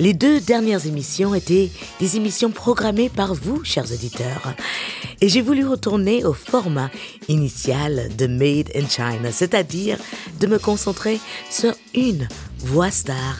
Les 0.00 0.12
deux 0.12 0.40
dernières 0.40 0.86
émissions 0.86 1.34
étaient 1.34 1.70
des 2.00 2.16
émissions 2.16 2.50
programmées 2.50 3.08
par 3.08 3.34
vous, 3.34 3.62
chers 3.64 3.92
auditeurs. 3.92 4.54
Et 5.20 5.28
j'ai 5.28 5.40
voulu 5.40 5.66
retourner 5.66 6.24
au 6.24 6.32
format 6.32 6.90
initial 7.28 8.08
de 8.16 8.26
Made 8.26 8.70
in 8.74 8.88
China, 8.88 9.30
c'est-à-dire 9.30 9.98
de 10.40 10.46
me 10.46 10.58
concentrer 10.58 11.20
sur 11.48 11.74
une 11.94 12.26
voix 12.58 12.90
star 12.90 13.36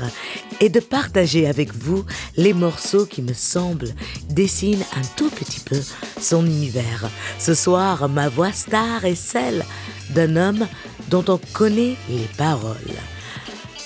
et 0.60 0.68
de 0.68 0.80
partager 0.80 1.48
avec 1.48 1.74
vous 1.74 2.04
les 2.36 2.52
morceaux 2.52 3.06
qui 3.06 3.22
me 3.22 3.34
semblent 3.34 3.92
dessinent 4.30 4.84
un 4.96 5.04
tout 5.16 5.30
petit 5.30 5.60
peu 5.60 5.80
son 6.20 6.46
univers. 6.46 7.10
Ce 7.38 7.54
soir, 7.54 8.08
ma 8.08 8.28
voix 8.28 8.52
star 8.52 9.04
est 9.04 9.16
celle 9.16 9.64
d'un 10.10 10.36
homme 10.36 10.68
dont 11.10 11.24
on 11.28 11.40
connaît 11.52 11.96
les 12.08 12.28
paroles. 12.38 12.76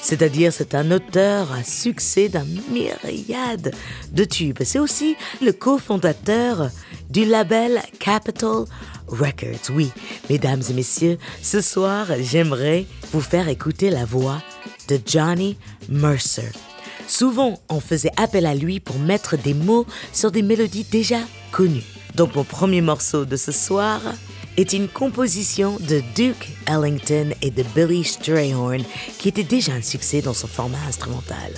C'est-à-dire, 0.01 0.53
c'est 0.53 0.75
un 0.75 0.91
auteur 0.91 1.53
à 1.53 1.63
succès 1.63 2.29
d'un 2.29 2.47
myriade 2.71 3.73
de 4.13 4.25
tubes. 4.25 4.59
C'est 4.65 4.79
aussi 4.79 5.17
le 5.43 5.53
cofondateur 5.53 6.71
du 7.11 7.25
label 7.25 7.83
Capital 7.99 8.65
Records. 9.07 9.71
Oui, 9.71 9.91
mesdames 10.31 10.63
et 10.69 10.73
messieurs, 10.73 11.19
ce 11.43 11.61
soir, 11.61 12.07
j'aimerais 12.21 12.87
vous 13.13 13.21
faire 13.21 13.49
écouter 13.49 13.91
la 13.91 14.05
voix 14.05 14.43
de 14.89 14.99
Johnny 15.05 15.57
Mercer. 15.89 16.51
Souvent, 17.07 17.59
on 17.71 17.81
faisait 17.81 18.13
appel 18.17 18.45
à 18.45 18.55
lui 18.55 18.81
pour 18.81 18.99
mettre 18.99 19.37
des 19.37 19.55
mots 19.55 19.87
sur 20.13 20.31
des 20.31 20.43
mélodies 20.43 20.85
déjà 20.85 21.21
connues. 21.53 21.85
Donc, 22.15 22.35
mon 22.35 22.45
premier 22.45 22.81
morceau 22.81 23.25
de 23.25 23.37
ce 23.37 23.53
soir, 23.53 24.01
est 24.59 24.73
une 24.73 24.89
composition 24.89 25.77
de 25.79 26.03
Duke 26.17 26.49
Ellington 26.67 27.33
et 27.43 27.53
de 27.53 27.63
Billy 27.77 28.03
Strayhorn 28.03 28.83
qui 29.19 29.29
était 29.29 29.45
déjà 29.45 29.73
un 29.73 29.83
succès 29.83 30.21
dans 30.21 30.35
son 30.35 30.49
format 30.49 30.81
instrumental. 30.89 31.53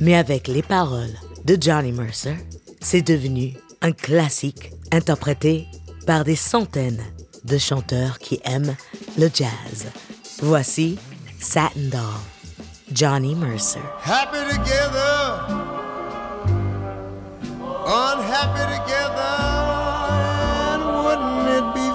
Mais 0.00 0.14
avec 0.14 0.46
les 0.46 0.62
paroles 0.62 1.14
de 1.46 1.56
Johnny 1.58 1.92
Mercer, 1.92 2.36
c'est 2.82 3.00
devenu 3.00 3.54
un 3.80 3.92
classique 3.92 4.70
interprété 4.92 5.66
par 6.06 6.24
des 6.24 6.36
centaines 6.36 7.02
de 7.44 7.56
chanteurs 7.56 8.18
qui 8.18 8.38
aiment 8.44 8.76
le 9.18 9.30
jazz. 9.32 9.86
Voici 10.42 10.98
Satin 11.38 11.88
Doll, 11.90 12.20
Johnny 12.92 13.34
Mercer. 13.34 13.80
Happy 14.04 14.40
together, 14.50 15.40
unhappy 17.86 18.76
together. 18.76 19.70
it 21.60 21.74
be 21.74 21.89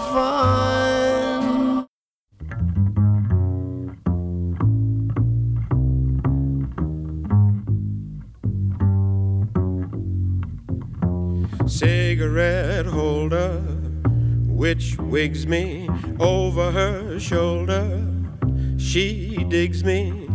Cigarette 11.77 12.85
holder, 12.85 13.59
which 14.47 14.97
wigs 14.97 15.45
me 15.45 15.89
over 16.21 16.71
her 16.71 17.19
shoulder. 17.19 18.01
She 18.77 19.45
digs 19.49 19.83
me 19.83 20.29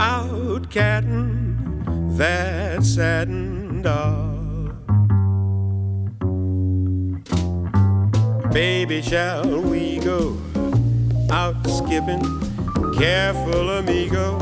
out 0.00 0.70
catting 0.70 2.16
that 2.16 2.82
satin 2.82 3.82
doll. 3.82 4.72
Baby, 8.50 9.02
shall 9.02 9.60
we 9.60 9.98
go 9.98 10.34
out 11.30 11.62
skipping? 11.66 12.24
Careful, 12.96 13.68
amigo, 13.68 14.40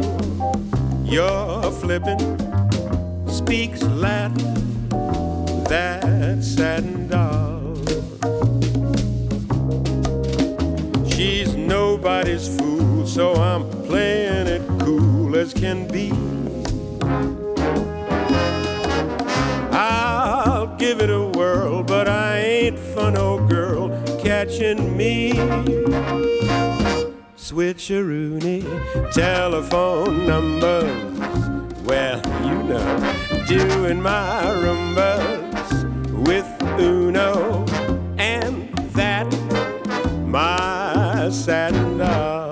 you're 1.03 1.72
flipping. 1.72 2.20
Speaks 3.26 3.82
Latin, 3.82 4.68
that 5.69 6.43
satin 6.43 7.09
doll. 7.09 7.77
She's 11.11 11.55
nobody's 11.55 12.56
fool, 12.56 13.06
so 13.06 13.34
I'm 13.34 13.69
playing 13.84 14.47
it 14.47 14.62
cool 14.79 15.37
as 15.37 15.53
can 15.53 15.87
be. 15.89 16.11
I'll 19.71 20.75
give 20.77 21.03
it 21.03 21.11
a 21.11 21.27
whirl, 21.37 21.83
but 21.83 22.09
I 22.09 22.39
ain't 22.39 22.79
for 22.79 23.11
no 23.11 23.47
girl 23.47 23.91
catching 24.23 24.97
me. 24.97 25.33
Switcheroony 27.37 28.62
telephone 29.12 30.27
numbers. 30.27 31.09
Well, 31.85 32.23
you 32.47 32.62
know, 32.62 33.45
doing 33.47 34.00
my 34.00 34.43
rumbas 34.45 35.47
with 36.28 36.62
Uno 36.78 37.65
and 38.19 38.69
that 38.93 39.27
my 40.27 41.31
satin. 41.31 42.47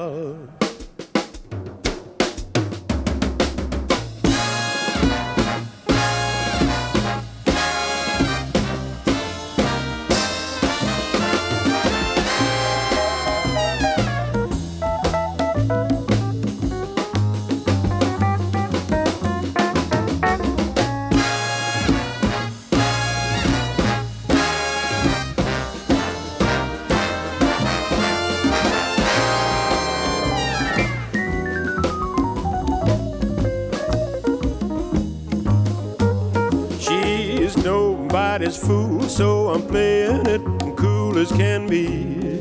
Playing 39.68 40.26
it 40.26 40.42
cool 40.76 41.18
as 41.18 41.30
can 41.32 41.66
be. 41.66 42.38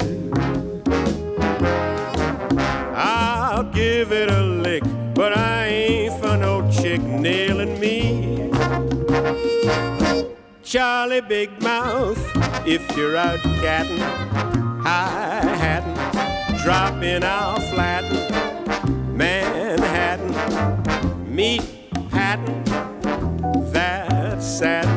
I'll 2.96 3.64
give 3.64 4.12
it 4.12 4.30
a 4.30 4.42
lick, 4.42 4.84
but 5.14 5.38
I 5.38 5.68
ain't 5.68 6.20
for 6.22 6.38
no 6.38 6.70
chick 6.72 7.02
nailing 7.02 7.80
me. 7.80 8.52
Charlie 10.64 11.22
Big 11.22 11.62
Mouth, 11.62 12.20
if 12.68 12.84
you're 12.98 13.18
out 13.18 13.40
catting, 13.62 13.98
high 13.98 15.56
hatting, 15.62 16.58
dropping 16.64 17.24
out 17.24 17.62
flatting, 17.74 19.16
Manhattan, 19.16 20.34
meat 21.34 21.64
patting, 22.10 22.64
that's 23.72 24.46
satin 24.46 24.95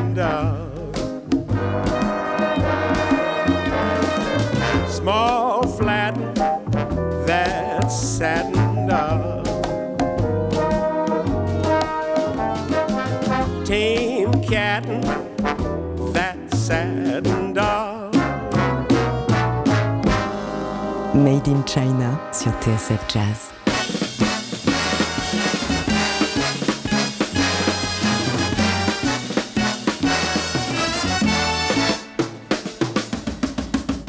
In 21.49 21.63
China 21.65 22.19
sur 22.31 22.51
TSF 22.59 23.07
Jazz. 23.07 23.49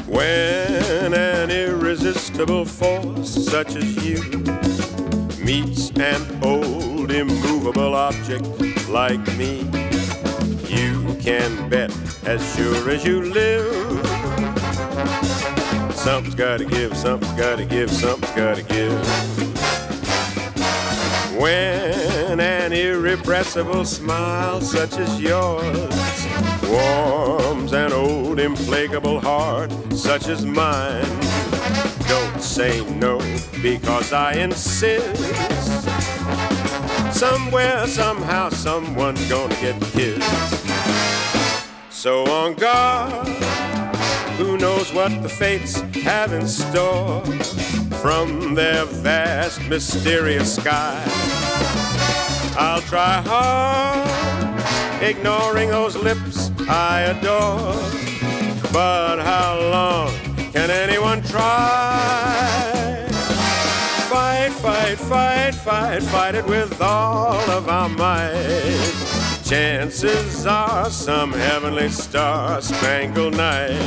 When 0.07 1.15
an 1.15 1.49
irresistible 1.49 2.63
force 2.63 3.33
such 3.49 3.75
as 3.75 4.05
you 4.05 4.21
meets 5.43 5.89
an 5.97 6.21
old 6.43 7.09
immovable 7.09 7.95
object 7.95 8.45
like 8.87 9.25
me. 9.35 9.61
You 10.69 11.17
can 11.19 11.69
bet 11.69 11.91
as 12.23 12.39
sure 12.55 12.91
as 12.91 13.03
you 13.03 13.23
live. 13.23 13.90
Something's 16.03 16.33
gotta 16.33 16.65
give, 16.65 16.97
something's 16.97 17.33
gotta 17.33 17.63
give, 17.63 17.91
something's 17.91 18.35
gotta 18.35 18.63
give. 18.63 18.91
When 21.39 22.39
an 22.39 22.73
irrepressible 22.73 23.85
smile 23.85 24.61
such 24.61 24.97
as 24.97 25.21
yours 25.21 25.77
warms 26.67 27.73
an 27.73 27.93
old 27.93 28.39
implacable 28.39 29.19
heart 29.19 29.71
such 29.93 30.27
as 30.27 30.43
mine, 30.43 31.05
don't 32.07 32.41
say 32.41 32.83
no 32.95 33.19
because 33.61 34.11
I 34.11 34.33
insist. 34.33 35.21
Somewhere, 37.13 37.85
somehow, 37.85 38.49
someone's 38.49 39.29
gonna 39.29 39.53
get 39.61 39.79
kissed. 39.91 40.65
So 41.91 42.23
on 42.25 42.55
guard, 42.55 43.27
who 44.43 44.57
knows 44.57 44.91
what 44.91 45.11
the 45.21 45.29
fates 45.29 45.81
have 46.03 46.33
in 46.33 46.47
store 46.47 47.23
from 48.01 48.55
their 48.55 48.85
vast, 48.85 49.61
mysterious 49.69 50.55
sky. 50.55 51.03
I'll 52.57 52.81
try 52.81 53.21
hard, 53.21 55.03
ignoring 55.03 55.69
those 55.69 55.95
lips 55.95 56.49
I 56.67 57.01
adore. 57.01 57.73
But 58.73 59.19
how 59.19 59.59
long 59.59 60.11
can 60.51 60.71
anyone 60.71 61.21
try? 61.21 63.05
Fight, 64.09 64.51
fight, 64.53 64.97
fight, 64.97 65.53
fight, 65.53 66.01
fight 66.03 66.35
it 66.35 66.45
with 66.47 66.81
all 66.81 67.49
of 67.51 67.69
our 67.69 67.89
might. 67.89 69.00
Chances 69.51 70.45
are 70.45 70.89
some 70.89 71.33
heavenly 71.33 71.89
star 71.89 72.61
spangled 72.61 73.35
night. 73.35 73.77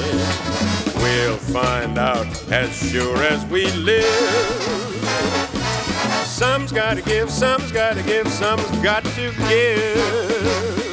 We'll 0.97 1.39
find 1.39 1.97
out 1.97 2.27
as 2.53 2.77
sure 2.91 3.17
as 3.23 3.47
we 3.47 3.73
live. 3.73 4.05
Some's 6.27 6.71
gotta 6.71 7.01
give, 7.01 7.31
some's 7.31 7.73
gotta 7.73 8.03
give, 8.03 8.29
some's 8.29 8.69
got 8.83 9.05
to 9.05 9.33
give. 9.49 10.84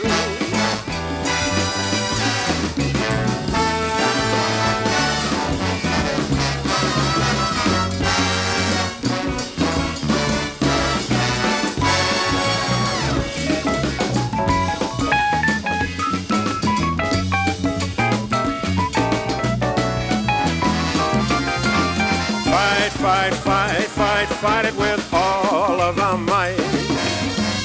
Fight, 24.42 24.66
it 24.66 24.76
with 24.76 25.14
all 25.14 25.80
of 25.80 26.00
our 26.00 26.18
might. 26.18 26.58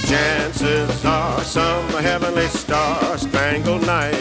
Chances 0.06 1.04
are 1.06 1.42
some 1.42 1.88
heavenly 2.02 2.46
star 2.48 3.16
spangled 3.16 3.86
night. 3.86 4.14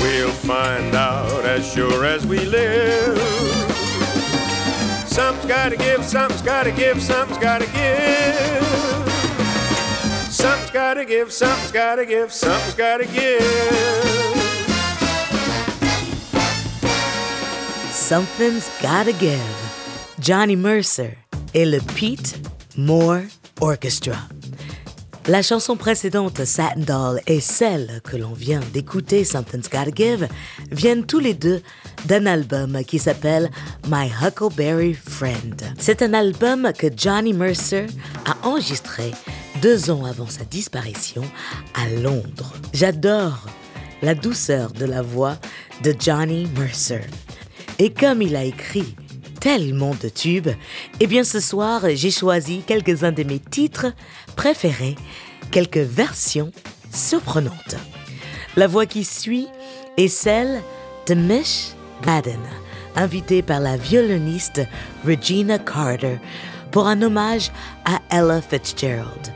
We'll 0.00 0.32
find 0.32 0.94
out 0.94 1.44
as 1.44 1.70
sure 1.70 2.06
as 2.06 2.26
we 2.26 2.38
live. 2.46 3.18
Something's 5.06 5.46
gotta 5.46 5.76
give, 5.76 6.02
something's 6.02 6.40
gotta 6.40 6.72
give, 6.72 7.02
something's 7.02 7.38
gotta 7.38 7.66
give. 7.66 8.64
Something's 10.32 10.70
gotta 10.70 11.04
give, 11.04 11.30
something's 11.30 11.72
gotta 11.72 12.06
give, 12.06 12.32
something's 12.32 12.74
gotta 12.74 13.06
give. 13.06 13.42
Something's 17.92 18.70
gotta 18.80 19.12
give. 19.12 19.64
Johnny 20.18 20.56
Mercer 20.56 21.18
et 21.54 21.64
le 21.64 21.78
Pete 21.80 22.38
Moore 22.76 23.22
Orchestra. 23.60 24.18
La 25.26 25.40
chanson 25.40 25.76
précédente, 25.76 26.44
Satin 26.44 26.80
Doll, 26.80 27.20
et 27.26 27.40
celle 27.40 28.02
que 28.04 28.18
l'on 28.18 28.34
vient 28.34 28.60
d'écouter, 28.74 29.24
Something's 29.24 29.70
Gotta 29.70 29.90
Give, 29.94 30.28
viennent 30.70 31.06
tous 31.06 31.18
les 31.18 31.32
deux 31.32 31.62
d'un 32.04 32.26
album 32.26 32.84
qui 32.84 32.98
s'appelle 32.98 33.50
My 33.88 34.10
Huckleberry 34.22 34.92
Friend. 34.92 35.62
C'est 35.78 36.02
un 36.02 36.12
album 36.12 36.72
que 36.76 36.88
Johnny 36.94 37.32
Mercer 37.32 37.86
a 38.26 38.46
enregistré 38.46 39.12
deux 39.62 39.90
ans 39.90 40.04
avant 40.04 40.28
sa 40.28 40.44
disparition 40.44 41.22
à 41.72 41.88
Londres. 41.88 42.52
J'adore 42.74 43.46
la 44.02 44.14
douceur 44.14 44.72
de 44.72 44.84
la 44.84 45.00
voix 45.00 45.38
de 45.82 45.94
Johnny 45.98 46.46
Mercer. 46.58 47.00
Et 47.78 47.90
comme 47.90 48.20
il 48.20 48.36
a 48.36 48.44
écrit 48.44 48.94
tellement 49.34 49.94
de 50.02 50.08
tubes, 50.08 50.50
eh 51.00 51.06
bien 51.06 51.24
ce 51.24 51.40
soir, 51.40 51.82
j'ai 51.94 52.10
choisi 52.10 52.62
quelques-uns 52.66 53.12
de 53.12 53.22
mes 53.22 53.38
titres 53.38 53.92
préférés, 54.36 54.96
quelques 55.50 55.78
versions 55.78 56.50
surprenantes. 56.92 57.76
La 58.56 58.66
voix 58.66 58.86
qui 58.86 59.04
suit 59.04 59.48
est 59.96 60.08
celle 60.08 60.62
de 61.06 61.14
Mish 61.14 61.72
Baden, 62.04 62.40
invitée 62.96 63.42
par 63.42 63.60
la 63.60 63.76
violoniste 63.76 64.62
Regina 65.06 65.58
Carter 65.58 66.18
pour 66.70 66.86
un 66.86 67.02
hommage 67.02 67.50
à 67.84 68.00
Ella 68.10 68.40
Fitzgerald. 68.40 69.32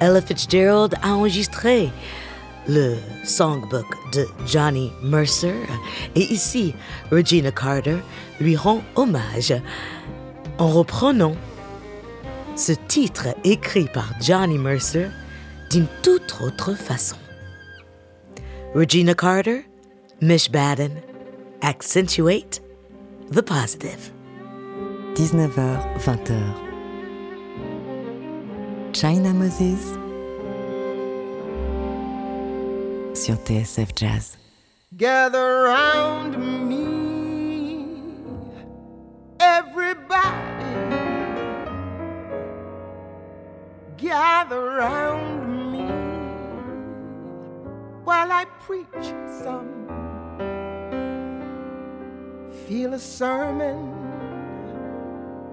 Ella 0.00 0.20
Fitzgerald 0.20 0.94
a 1.02 1.14
enregistré 1.14 1.90
le 2.68 2.96
songbook 3.24 3.86
de 4.12 4.26
Johnny 4.46 4.90
Mercer. 5.02 5.54
Et 6.14 6.32
ici, 6.32 6.74
Regina 7.10 7.50
Carter 7.50 7.98
lui 8.40 8.56
rend 8.56 8.82
hommage 8.94 9.54
en 10.58 10.68
reprenant 10.68 11.36
ce 12.56 12.72
titre 12.72 13.28
écrit 13.44 13.88
par 13.92 14.08
Johnny 14.20 14.58
Mercer 14.58 15.08
d'une 15.70 15.86
toute 16.02 16.36
autre 16.40 16.74
façon. 16.74 17.16
Regina 18.74 19.14
Carter, 19.14 19.66
Mish 20.20 20.50
Baden, 20.50 20.92
Accentuate 21.62 22.62
the 23.32 23.40
Positive. 23.42 24.12
19h, 25.14 25.98
20h. 25.98 26.66
China 28.92 29.32
Moses 29.32 29.98
sur 33.14 33.36
TSF 33.36 33.88
Jazz. 33.94 34.36
Gather 34.96 35.64
round 35.66 36.38
me, 36.38 36.85
sermon 53.16 53.80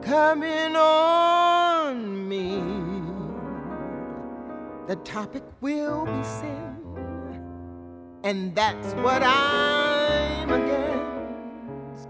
coming 0.02 0.76
on 0.76 2.28
me. 2.28 2.62
The 4.88 4.98
topic 4.98 5.44
will 5.62 6.06
be 6.06 6.24
sin 6.24 6.76
and 8.26 8.54
that's 8.54 8.94
what 8.96 9.24
I'm 9.24 10.52
against. 10.52 12.10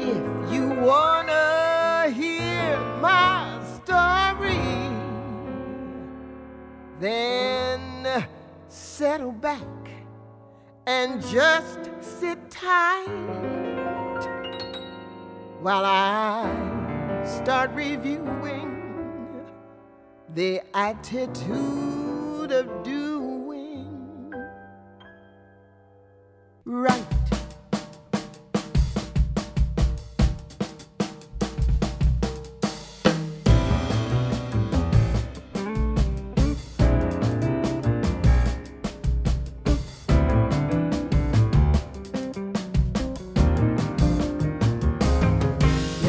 If 0.00 0.52
you 0.52 0.70
wanna 0.70 2.10
hear 2.10 2.76
my 3.00 3.60
story, 3.76 4.90
then 6.98 8.26
settle 8.66 9.30
back 9.30 9.60
and 10.84 11.22
just 11.28 11.90
sit 12.00 12.50
tight 12.50 13.63
while 15.64 15.86
I 15.86 17.24
start 17.24 17.70
reviewing 17.72 19.46
the 20.34 20.60
attitude 20.74 22.52
of 22.52 22.82
doing 22.82 23.03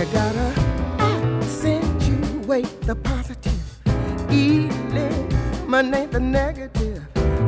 You 0.05 0.11
gotta 0.11 0.53
accentuate 0.99 2.81
the 2.81 2.95
positive, 2.95 3.59
eliminate 4.29 6.11
the 6.11 6.19
negative. 6.19 7.03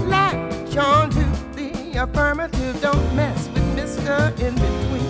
Latch 0.08 0.76
on 0.76 1.12
to 1.12 1.24
the 1.56 2.02
affirmative. 2.02 2.82
Don't 2.82 3.16
mess 3.16 3.48
with 3.50 3.64
Mr. 3.78 4.32
In 4.40 4.56
Between. 4.56 5.06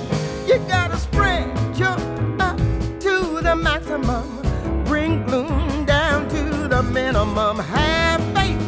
You 0.46 0.60
gotta 0.68 0.98
spread 0.98 1.48
your 1.77 1.98
up 2.42 2.58
to 3.00 3.39
the 3.42 3.56
maximum. 3.56 4.42
Bring 4.84 5.24
gloom 5.24 5.86
down 5.86 6.27
to 6.30 6.68
the 6.68 6.84
minimum. 6.84 7.60
Have 7.60 8.22
faith 8.36 8.62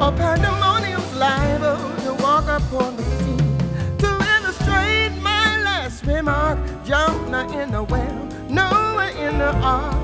or 0.00 0.10
pandemonium's 0.12 1.14
liable 1.16 1.76
to 2.04 2.14
walk 2.22 2.44
upon 2.48 2.96
the 2.96 3.02
scene. 3.02 3.43
Illustrate 6.06 6.22
my 6.22 6.52
last 7.30 7.54
in 7.54 7.70
the 7.70 7.82
well, 7.84 8.28
Noah 8.50 9.10
in 9.12 9.38
the 9.38 9.54
ark. 9.62 9.94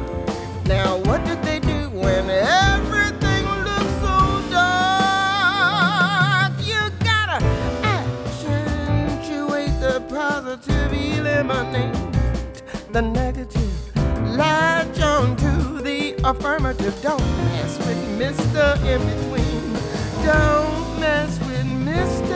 Now, 0.65 0.97
what 0.97 1.23
did 1.27 1.43
they 1.43 1.61
do 1.61 1.91
when 1.91 2.31
everything 2.31 3.45
looks 3.69 3.93
so 4.01 4.41
dark? 4.51 6.55
You 6.65 6.89
gotta 7.05 7.45
accentuate 7.85 9.79
the 9.81 10.01
positive, 10.09 10.91
eliminate 10.93 11.95
the 12.93 13.03
negative. 13.03 13.71
Latch 14.39 15.01
on 15.01 15.37
to 15.37 15.83
the 15.83 16.15
affirmative. 16.25 16.99
Don't 17.03 17.21
mess 17.21 17.77
with 17.87 17.99
Mr. 18.19 18.75
In 18.87 19.03
Between. 19.11 19.75
Don't 20.25 20.99
mess 20.99 21.39
with 21.41 21.67
Mr. 21.67 22.30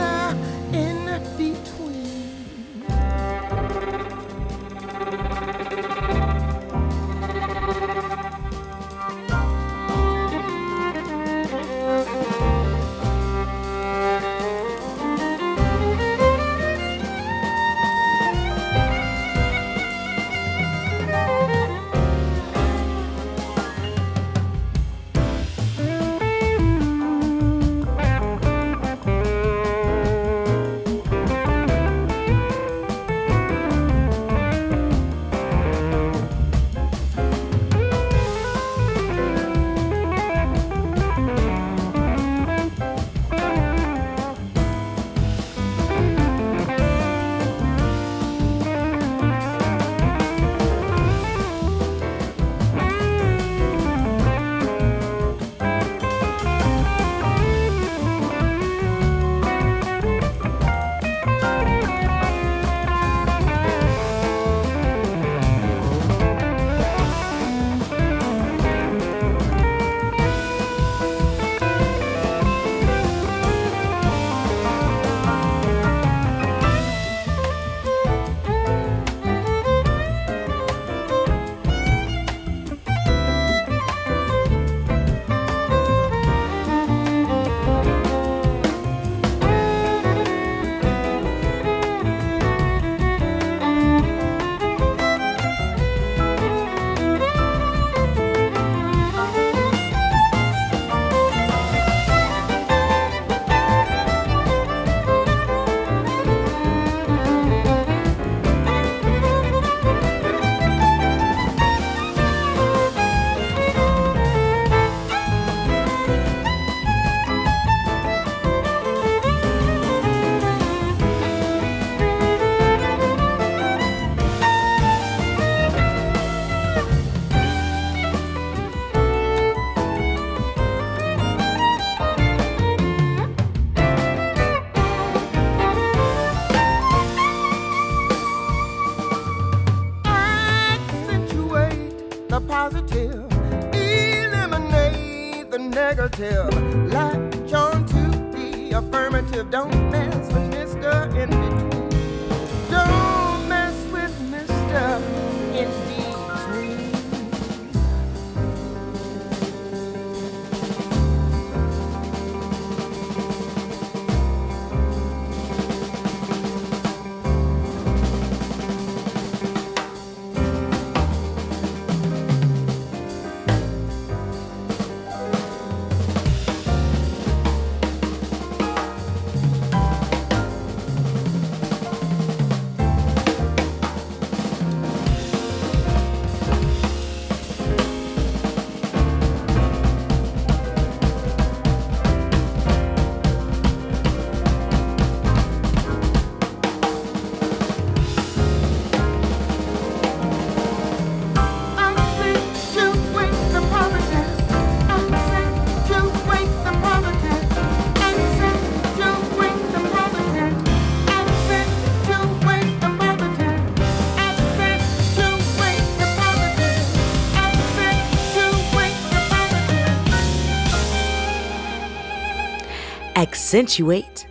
Accentuate 223.45 224.25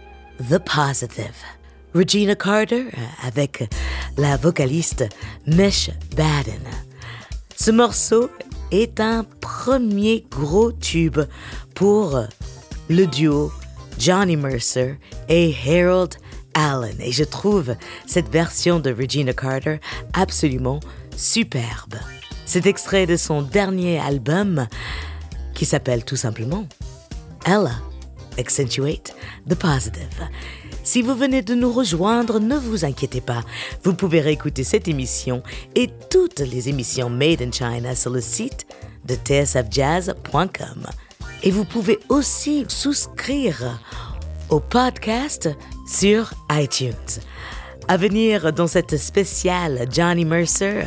the 0.50 0.59
positive. 0.59 1.37
Regina 1.94 2.35
Carter 2.35 2.87
euh, 2.87 3.28
avec 3.28 3.71
la 4.16 4.37
vocaliste 4.37 5.04
Mesh 5.47 5.88
Baden. 6.16 6.64
Ce 7.54 7.71
morceau 7.71 8.28
est 8.73 8.99
un 8.99 9.25
premier 9.40 10.26
gros 10.33 10.73
tube 10.73 11.21
pour 11.76 12.25
le 12.88 13.06
duo 13.06 13.52
Johnny 14.00 14.37
Mercer 14.37 14.97
et 15.28 15.54
Harold 15.64 16.16
Allen. 16.54 16.97
Et 16.99 17.12
je 17.12 17.23
trouve 17.23 17.76
cette 18.09 18.30
version 18.30 18.80
de 18.80 18.92
Regina 18.92 19.33
Carter 19.33 19.78
absolument 20.12 20.80
superbe. 21.16 21.94
C'est 22.47 22.66
extrait 22.66 23.06
de 23.06 23.14
son 23.14 23.42
dernier 23.42 24.00
album 24.00 24.66
qui 25.54 25.66
s'appelle 25.66 26.04
tout 26.04 26.16
simplement 26.16 26.66
Ella 27.47 27.76
accentuate 28.38 29.14
the 29.48 29.54
positive. 29.54 30.28
Si 30.82 31.00
vous 31.00 31.14
venez 31.14 31.40
de 31.40 31.54
nous 31.54 31.72
rejoindre, 31.72 32.40
ne 32.40 32.56
vous 32.56 32.84
inquiétez 32.84 33.22
pas. 33.22 33.42
Vous 33.82 33.94
pouvez 33.94 34.20
réécouter 34.20 34.64
cette 34.64 34.86
émission 34.86 35.42
et 35.74 35.88
toutes 36.10 36.40
les 36.40 36.68
émissions 36.68 37.08
Made 37.08 37.40
in 37.40 37.50
China 37.50 37.94
sur 37.94 38.10
le 38.10 38.20
site 38.20 38.66
de 39.06 39.14
tsfjazz.com. 39.14 40.86
Et 41.42 41.50
vous 41.50 41.64
pouvez 41.64 41.98
aussi 42.10 42.64
souscrire 42.68 43.80
au 44.50 44.60
podcast 44.60 45.48
sur 45.86 46.32
iTunes. 46.50 46.92
À 47.88 47.96
venir 47.96 48.52
dans 48.52 48.66
cette 48.66 48.96
spéciale 48.96 49.86
Johnny 49.90 50.24
Mercer, 50.24 50.84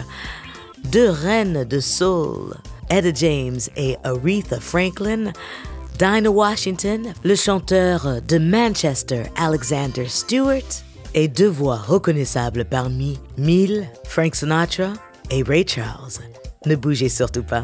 deux 0.86 1.10
reines 1.10 1.64
de 1.64 1.80
soul, 1.80 2.56
Etta 2.90 3.12
James 3.14 3.60
et 3.76 3.98
Aretha 4.04 4.60
Franklin, 4.60 5.32
Dinah 5.98 6.30
Washington, 6.30 7.12
le 7.24 7.36
chanteur 7.36 8.22
de 8.22 8.38
Manchester 8.38 9.24
Alexander 9.36 10.06
Stewart, 10.08 10.84
et 11.16 11.28
deux 11.28 11.48
voix 11.48 11.78
reconnaissables 11.78 12.66
parmi 12.66 13.18
mille, 13.40 13.88
Frank 14.04 14.36
Sinatra 14.36 14.94
et 15.32 15.42
Ray 15.42 15.66
Charles. 15.68 16.22
Ne 16.68 16.76
bougez 16.76 17.10
surtout 17.10 17.42
pas. 17.42 17.64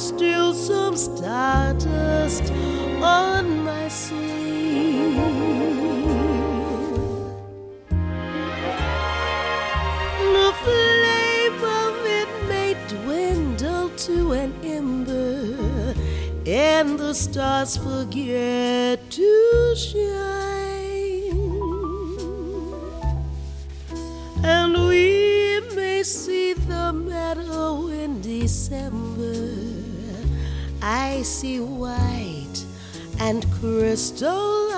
Still 0.00 0.54
some 0.54 0.96
stardust 0.96 2.50
on 3.02 3.64
my 3.64 3.86
sleeve. 3.88 5.14
The 10.36 10.52
flame 10.64 11.64
of 11.82 11.94
it 12.06 12.30
may 12.48 12.74
dwindle 12.88 13.90
to 13.90 14.32
an 14.32 14.54
ember, 14.64 15.94
and 16.46 16.98
the 16.98 17.12
stars 17.12 17.76
forget 17.76 19.10
to 19.10 19.74
shine. 19.76 20.59
I 30.92 31.22
see 31.22 31.60
white 31.60 32.64
and 33.20 33.46
crystalline. 33.60 34.72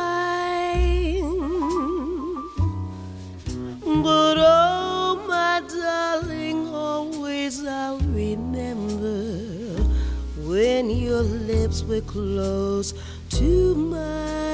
But 4.03 4.37
oh, 4.37 5.25
my 5.27 5.63
darling, 5.67 6.69
always 6.69 7.65
I'll 7.65 7.99
remember 8.01 9.83
when 10.37 10.91
your 10.91 11.23
lips 11.23 11.83
were 11.83 12.03
close 12.03 12.93
to 13.31 13.75
mine, 13.75 14.52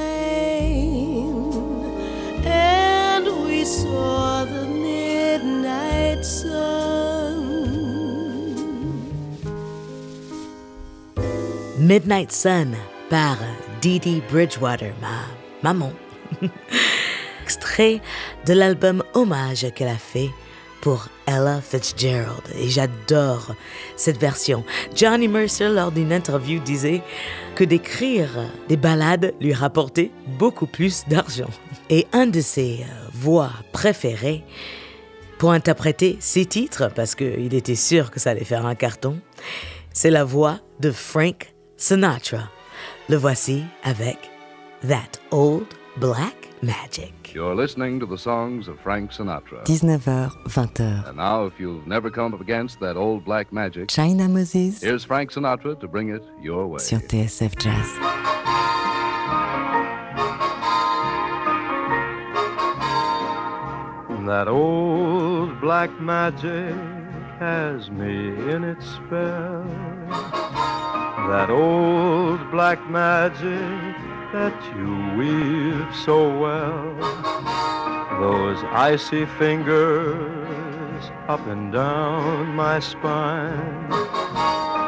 Midnight 11.89 12.31
Sun 12.31 12.75
par 13.09 13.39
Didi 13.81 14.21
Bridgewater, 14.29 14.93
ma 15.01 15.25
maman. 15.63 15.91
Extrait 17.43 17.99
de 18.45 18.53
l'album 18.53 19.03
Hommage 19.15 19.65
qu'elle 19.73 19.87
a 19.87 19.97
fait 19.97 20.29
pour 20.81 21.07
Ella 21.25 21.61
Fitzgerald. 21.61 22.43
Et 22.59 22.69
j'adore 22.69 23.55
cette 23.95 24.19
version. 24.19 24.63
Johnny 24.95 25.27
Mercer, 25.27 25.69
lors 25.69 25.91
d'une 25.91 26.13
interview, 26.13 26.59
disait 26.59 27.01
que 27.55 27.63
d'écrire 27.63 28.29
des 28.67 28.77
ballades 28.77 29.33
lui 29.41 29.55
rapportait 29.55 30.11
beaucoup 30.37 30.67
plus 30.67 31.05
d'argent. 31.07 31.49
Et 31.89 32.05
un 32.13 32.27
de 32.27 32.39
ses 32.39 32.85
voix 33.15 33.49
préférées 33.71 34.43
pour 35.39 35.53
interpréter 35.53 36.17
ces 36.19 36.45
titres, 36.45 36.91
parce 36.93 37.15
qu'il 37.15 37.55
était 37.55 37.73
sûr 37.73 38.11
que 38.11 38.19
ça 38.19 38.29
allait 38.29 38.45
faire 38.45 38.67
un 38.67 38.75
carton, 38.75 39.19
c'est 39.91 40.11
la 40.11 40.23
voix 40.23 40.59
de 40.79 40.91
Frank 40.91 41.51
Sinatra. 41.79 42.49
Le 43.07 43.15
voici 43.15 43.63
avec 43.83 44.29
That 44.81 45.17
Old 45.31 45.65
Black 45.95 46.35
Magic. 46.61 47.33
You're 47.33 47.55
listening 47.55 48.01
to 48.01 48.05
the 48.05 48.17
songs 48.17 48.67
of 48.67 48.77
Frank 48.81 49.11
Sinatra. 49.11 49.63
19h, 49.63 50.29
20h. 50.49 51.07
And 51.07 51.15
now, 51.15 51.45
if 51.45 51.57
you've 51.57 51.87
never 51.87 52.09
come 52.11 52.33
up 52.33 52.41
against 52.41 52.81
that 52.81 52.97
old 52.97 53.23
black 53.23 53.53
magic, 53.53 53.87
China 53.87 54.27
Moses 54.27 54.81
here's 54.81 55.05
Frank 55.05 55.31
Sinatra 55.31 55.79
to 55.79 55.87
bring 55.87 56.09
it 56.09 56.21
your 56.41 56.67
way. 56.67 56.79
sur 56.79 56.99
TSF 56.99 57.55
Jazz. 57.57 57.87
That 64.25 64.47
old 64.49 65.59
black 65.61 65.89
magic 66.01 66.75
has 67.39 67.89
me 67.89 68.27
in 68.53 68.63
its 68.65 68.85
spell. 68.85 70.48
That 71.29 71.51
old 71.51 72.49
black 72.49 72.89
magic 72.89 73.95
that 74.33 74.57
you 74.75 75.15
weave 75.15 75.95
so 75.95 76.27
well. 76.35 76.95
Those 78.19 78.57
icy 78.71 79.27
fingers 79.37 81.11
up 81.27 81.45
and 81.45 81.71
down 81.71 82.55
my 82.55 82.79
spine. 82.79 83.89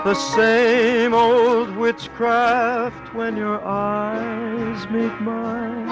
The 0.04 0.16
same 0.16 1.14
old 1.14 1.76
witchcraft 1.78 3.14
when 3.14 3.38
your 3.38 3.64
eyes 3.64 4.90
meet 4.90 5.22
mine. 5.22 5.88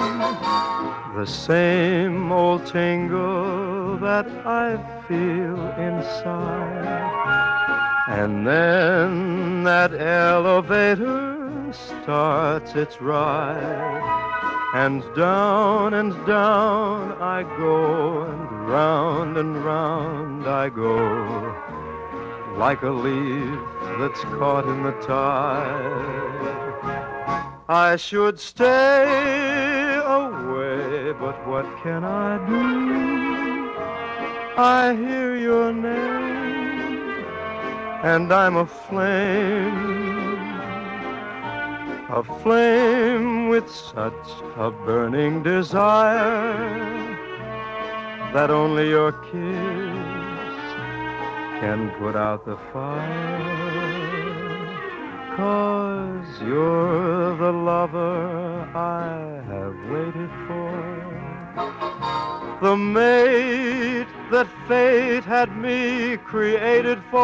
The 1.14 1.26
same 1.26 2.32
old 2.32 2.66
tingle 2.66 3.98
that 3.98 4.26
I 4.44 4.78
feel 5.06 5.60
inside. 5.78 7.69
And 8.10 8.46
then 8.46 9.62
that 9.64 9.94
elevator 9.94 11.72
starts 11.72 12.74
its 12.74 13.00
ride. 13.00 14.02
And 14.74 15.02
down 15.14 15.94
and 15.94 16.12
down 16.26 17.12
I 17.20 17.42
go, 17.56 18.22
and 18.22 18.68
round 18.68 19.36
and 19.36 19.64
round 19.64 20.46
I 20.46 20.68
go, 20.70 20.96
like 22.56 22.82
a 22.82 22.90
leaf 22.90 23.60
that's 23.98 24.20
caught 24.38 24.64
in 24.66 24.82
the 24.82 24.92
tide. 25.02 26.20
I 27.68 27.96
should 27.96 28.40
stay 28.40 30.00
away, 30.04 31.12
but 31.12 31.36
what 31.46 31.66
can 31.82 32.02
I 32.04 32.38
do? 32.46 33.70
I 34.58 34.94
hear 34.94 35.36
your 35.36 35.72
name, 35.72 36.59
and 38.02 38.32
I'm 38.32 38.56
aflame 38.56 40.00
a 42.12 42.24
flame 42.42 43.48
with 43.48 43.70
such 43.70 44.28
a 44.56 44.70
burning 44.70 45.44
desire 45.44 46.90
that 48.32 48.50
only 48.50 48.88
your 48.88 49.12
kiss 49.12 50.50
can 51.60 51.90
put 52.00 52.16
out 52.16 52.44
the 52.44 52.56
fire. 52.72 53.70
Cause 55.36 56.40
you're 56.42 57.36
the 57.36 57.52
lover 57.52 58.68
I 58.74 59.42
have 59.52 59.76
waited 59.92 60.30
for, 60.46 60.72
the 62.60 62.76
mate 62.76 64.06
that 64.30 64.46
fate 64.68 65.24
had 65.24 65.56
me 65.56 66.18
created 66.18 67.02
for. 67.10 67.20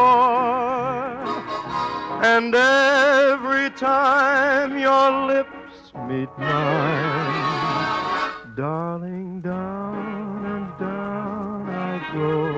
And 2.24 2.54
every 2.54 3.68
time 3.70 4.78
your 4.78 5.26
lips 5.26 5.92
meet 6.08 6.30
mine, 6.38 7.66
darling, 8.56 9.42
down 9.42 10.44
and 10.46 10.78
down 10.78 11.68
I 11.68 12.12
go, 12.14 12.48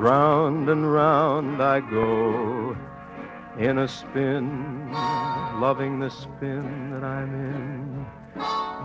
round 0.00 0.70
and 0.70 0.90
round 0.90 1.62
I 1.62 1.80
go, 1.80 2.74
in 3.58 3.78
a 3.78 3.88
spin, 3.88 4.90
loving 5.60 6.00
the 6.00 6.08
spin 6.08 6.90
that 6.92 7.04
I'm 7.04 7.34
in, 7.34 8.06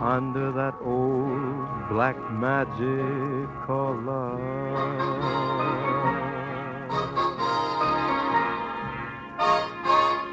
under 0.00 0.50
that 0.52 0.74
old 0.82 1.88
black 1.88 2.16
magic 2.32 3.48
called 3.64 4.04
love. 4.04 4.40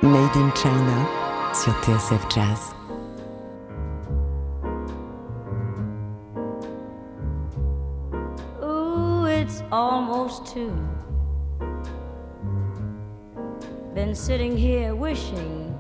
Made 0.02 0.36
in 0.36 0.52
China 0.54 1.08
sur 1.54 1.71
TSF 1.84 2.28
Jazz. 2.34 2.74
Ooh, 8.63 9.26
it's 9.26 9.62
almost 9.71 10.47
two. 10.47 10.74
Been 13.93 14.15
sitting 14.15 14.58
here 14.58 14.95
wishing 14.95 15.78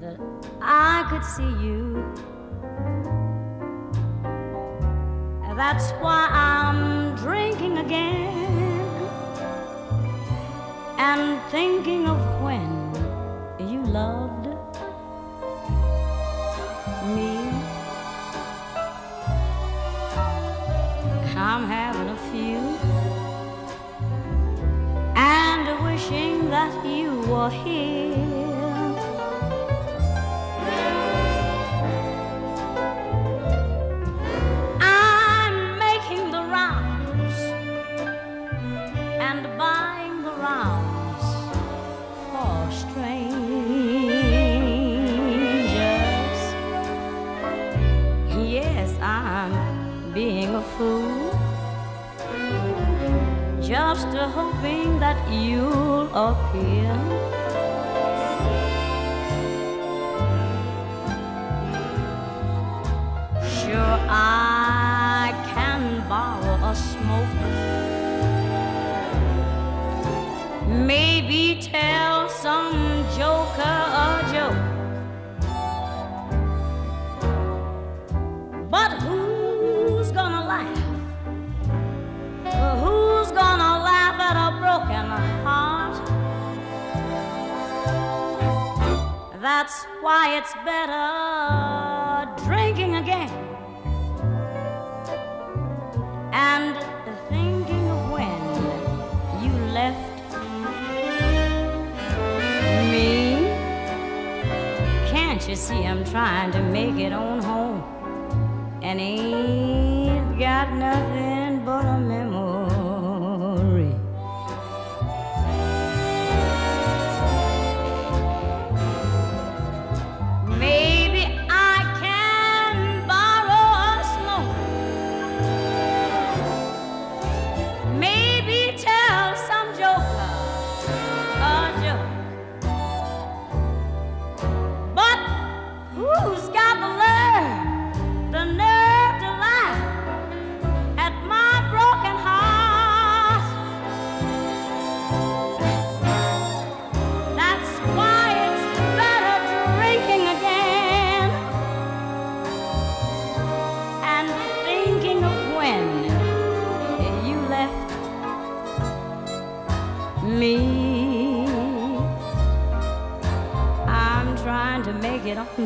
that 0.00 0.20
I 0.60 1.06
could 1.08 1.24
see 1.24 1.42
you. 1.64 2.04
That's 5.64 5.92
why 6.02 6.26
I'm 6.32 7.14
drinking 7.14 7.78
again 7.78 8.34
and 10.98 11.40
thinking 11.52 12.08
of 12.08 12.18
when 12.42 12.68
you 13.70 13.80
loved 13.84 14.46
me. 17.14 17.30
I'm 21.36 21.64
having 21.78 22.08
a 22.08 22.20
few 22.32 22.58
and 25.14 25.84
wishing 25.84 26.50
that 26.50 26.74
you 26.84 27.20
were 27.30 27.50
here. 27.50 28.41
Just 53.92 54.16
hoping 54.16 54.98
that 55.00 55.20
you'll 55.30 56.08
appear. 56.16 57.21
That's 89.62 89.84
why 90.00 90.38
it's 90.38 90.54
better 90.64 92.44
drinking 92.44 92.96
again 92.96 93.30
and 96.32 96.74
thinking 97.28 97.88
of 97.88 98.10
when 98.10 98.42
you 99.40 99.52
left 99.70 100.34
me. 102.90 103.46
Can't 105.08 105.48
you 105.48 105.54
see 105.54 105.86
I'm 105.86 106.04
trying 106.06 106.50
to 106.50 106.60
make 106.60 106.96
it 106.96 107.12
on 107.12 107.40
home 107.40 107.84
and 108.82 109.00
ain't 109.00 110.40
got 110.40 110.72
nothing 110.72 111.41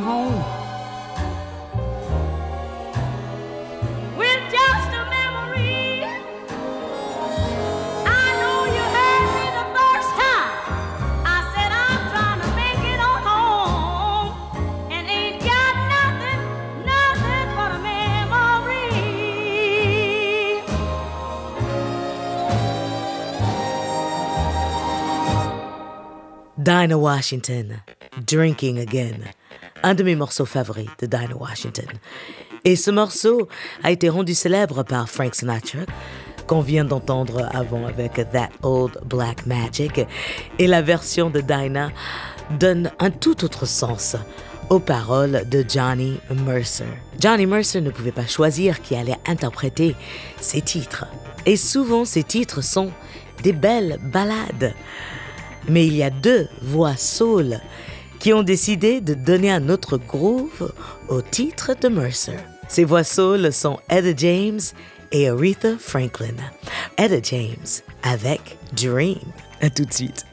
home. 0.07 0.39
With 4.17 4.43
just 4.57 4.91
a 5.01 5.03
memory. 5.17 6.07
I 8.07 8.27
know 8.41 8.59
you 8.77 8.85
heard 8.97 9.27
me 9.37 9.47
the 9.61 9.67
first 9.77 10.11
time. 10.23 10.51
I 11.27 11.39
said 11.53 11.71
I'm 11.87 12.03
trying 12.13 12.41
to 12.45 12.51
make 12.61 12.83
it 12.93 13.01
on 13.11 13.19
home. 13.31 14.31
And 14.95 15.05
ain't 15.11 15.41
got 15.43 15.75
nothing, 15.97 16.41
nothing 16.93 17.49
but 17.59 17.71
a 17.75 17.81
memory. 17.83 19.03
Dinah 26.63 26.99
Washington, 26.99 27.83
Drinking 28.25 28.79
Again, 28.79 29.31
un 29.87 29.95
de 29.95 30.03
mes 30.03 30.17
morceaux 30.17 30.47
favoris 30.47 30.89
de 30.99 31.07
Dinah 31.07 31.37
Washington. 31.37 31.87
Et 32.65 32.75
ce 32.75 32.91
morceau 32.91 33.47
a 33.85 33.93
été 33.93 34.09
rendu 34.09 34.35
célèbre 34.35 34.83
par 34.83 35.09
Frank 35.09 35.37
Sinatra, 35.37 35.85
qu'on 36.49 36.61
vient 36.61 36.85
d'entendre 36.85 37.49
avant 37.55 37.87
avec 37.87 38.15
That 38.15 38.51
Old 38.65 38.99
Black 39.05 39.47
Magic, 39.47 40.01
et 40.59 40.67
la 40.67 40.83
version 40.83 41.31
de 41.31 41.41
Dinah 41.41 41.93
donne 42.59 42.91
un 42.99 43.11
tout 43.13 43.45
autre 43.45 43.65
sens 43.65 44.17
aux 44.71 44.81
paroles 44.81 45.49
de 45.49 45.65
Johnny 45.69 46.19
Mercer. 46.45 46.85
Johnny 47.21 47.47
Mercer 47.47 47.81
ne 47.81 47.91
pouvait 47.91 48.11
pas 48.11 48.27
choisir 48.27 48.83
qui 48.83 48.97
allait 48.97 49.21
interpréter 49.25 49.95
ses 50.41 50.63
titres. 50.63 51.07
Et 51.47 51.57
souvent, 51.57 52.05
ces 52.05 52.25
titres 52.25 52.61
sont 52.61 52.91
des 53.45 53.53
belles 53.53 54.01
ballades. 54.03 54.75
Mais 55.69 55.87
il 55.87 55.95
y 55.95 56.03
a 56.03 56.11
deux 56.11 56.49
voix 56.61 56.97
soul 56.97 57.61
qui 58.19 58.33
ont 58.33 58.43
décidé 58.43 59.01
de 59.01 59.15
donner 59.15 59.51
un 59.51 59.69
autre 59.69 59.99
groove 59.99 60.73
au 61.09 61.23
titre 61.23 61.75
de 61.81 61.89
Mercer. 61.89 62.39
Ces 62.69 62.85
voix 62.85 63.05
soul 63.05 63.53
sont 63.53 63.79
Etta 63.89 64.15
James 64.17 64.61
et 65.13 65.29
Aretha 65.29 65.77
Franklin. 65.79 66.35
Etta 66.99 67.21
James 67.23 67.83
avec 68.03 68.59
Dream. 68.73 69.19
À 69.61 69.71
tout 69.71 69.85
de 69.85 69.93
suite. 69.93 70.27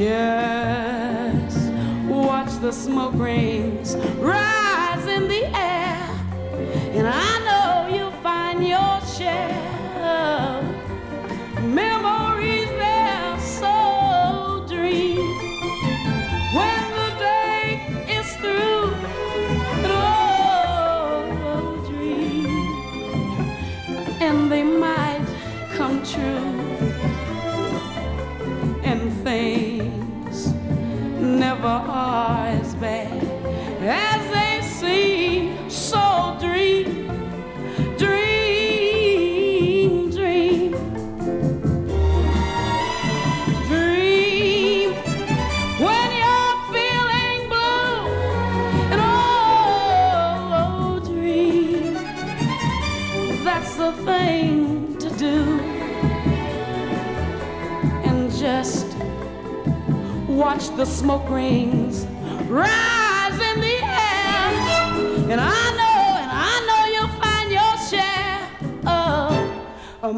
Just 0.00 1.70
watch 2.08 2.50
the 2.62 2.72
smoke 2.72 3.12
rings 3.16 3.96
rise 4.16 4.59
the 60.80 60.86
smoke 60.86 61.28
rings 61.28 62.06
rise 62.48 63.34
in 63.34 63.60
the 63.60 63.76
air, 63.82 64.48
and 65.30 65.38
I 65.38 65.62
know, 65.78 66.00
and 66.22 66.30
I 66.32 66.56
know 66.66 66.80
you'll 66.92 67.16
find 67.20 67.52
your 67.52 67.76
share 67.90 68.48
of, 68.86 69.30
of 70.02 70.16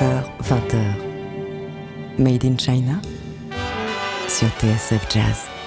19h, 0.00 0.24
20h. 0.40 2.18
Made 2.18 2.44
in 2.44 2.56
China 2.56 3.00
sur 4.28 4.48
TSF 4.58 5.06
Jazz. 5.10 5.59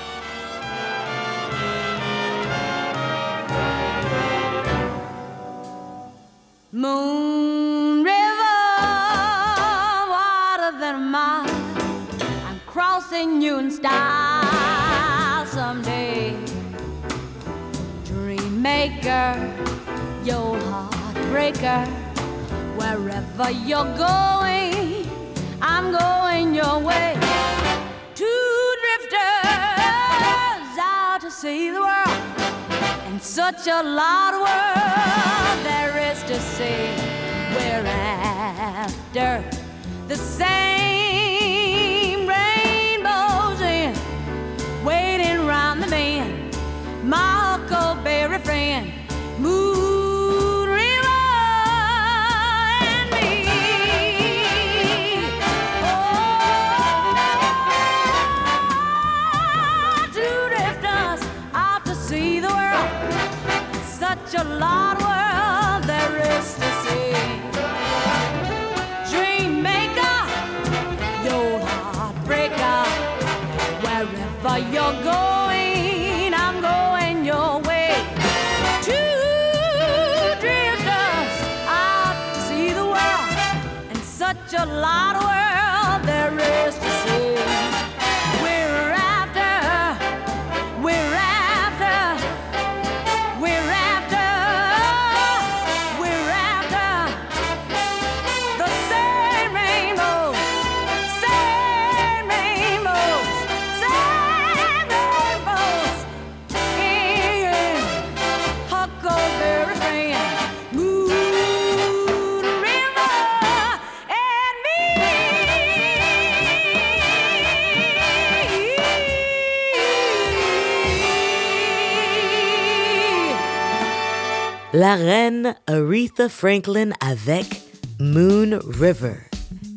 La 124.83 124.95
reine 124.95 125.55
Aretha 125.65 126.27
Franklin 126.27 126.89
avec 126.99 127.61
Moon 128.01 128.59
River, 128.67 129.15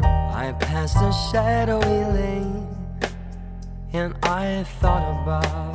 I 0.00 0.52
passed 0.58 0.96
a 0.96 1.12
shadowy 1.30 2.04
lane 2.14 2.66
and 3.92 4.14
I 4.22 4.64
thought 4.80 5.22
about 5.22 5.74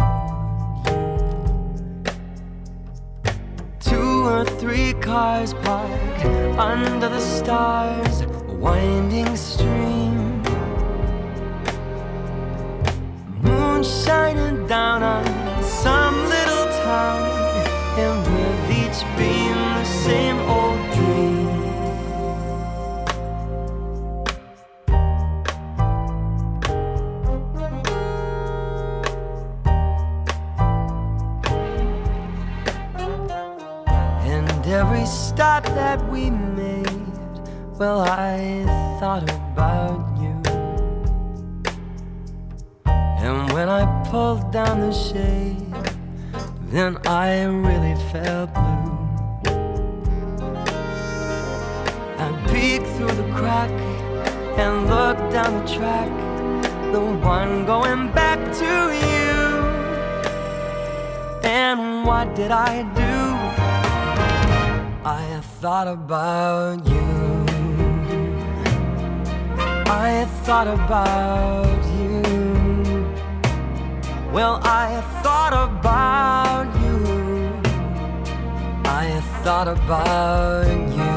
you. 0.87 1.01
Two 3.79 4.25
or 4.25 4.43
three 4.43 4.93
cars 4.93 5.53
parked 5.53 6.25
under 6.57 7.09
the 7.09 7.19
stars, 7.19 8.21
a 8.21 8.27
winding 8.53 9.35
stream. 9.35 10.41
Moon 13.41 13.83
shining 13.83 14.65
down 14.65 15.03
on 15.03 15.25
some 15.63 16.15
little 16.27 16.65
town, 16.85 17.21
and 17.99 18.25
the 18.25 18.40
same 20.05 20.39
old 20.49 20.79
dream. 20.95 21.47
And 34.25 34.65
every 34.65 35.05
stop 35.05 35.65
that 35.65 35.99
we 36.09 36.31
made, 36.31 36.87
well, 37.77 37.99
I 38.01 38.65
thought 38.99 39.29
about 39.29 40.01
you. 40.19 40.35
And 42.85 43.53
when 43.53 43.69
I 43.69 43.83
pulled 44.09 44.51
down 44.51 44.79
the 44.79 44.91
shade, 44.91 45.57
then 46.71 46.97
I 47.05 47.43
really 47.43 47.95
felt 48.11 48.51
blue. 48.55 48.70
I 52.51 52.53
peeked 52.53 52.87
through 52.97 53.11
the 53.11 53.31
crack 53.33 53.71
and 54.59 54.89
look 54.89 55.17
down 55.31 55.63
the 55.63 55.73
track, 55.73 56.11
the 56.91 56.99
one 56.99 57.65
going 57.65 58.11
back 58.11 58.39
to 58.55 58.71
you. 59.07 59.37
And 61.49 62.05
what 62.05 62.35
did 62.35 62.51
I 62.51 62.83
do? 62.93 63.15
I 65.07 65.41
thought 65.61 65.87
about 65.87 66.85
you. 66.87 67.45
I 69.87 70.27
thought 70.43 70.67
about 70.67 71.81
you. 71.99 72.21
Well, 74.33 74.59
I 74.63 75.01
thought 75.23 75.53
about 75.53 76.67
you. 76.83 76.97
I 78.83 79.21
thought 79.41 79.69
about 79.69 80.97
you. 80.97 81.10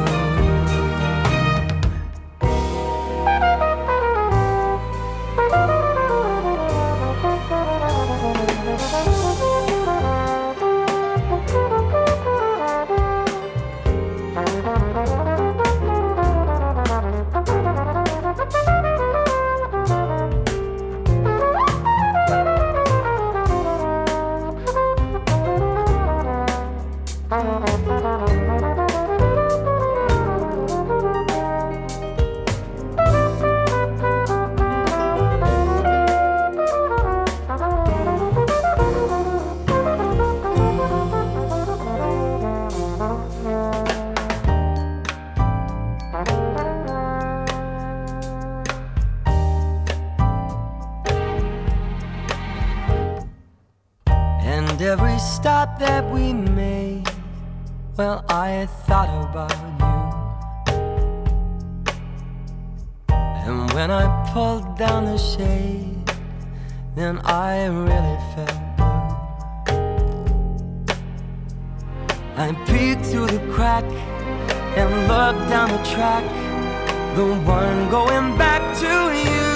One 77.44 77.90
going 77.90 78.38
back 78.38 78.62
to 78.78 78.92
you. 79.24 79.50